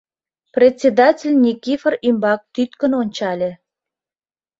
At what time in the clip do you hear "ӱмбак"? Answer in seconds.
2.07-2.41